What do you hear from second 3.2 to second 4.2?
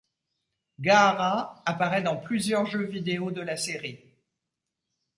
de la série.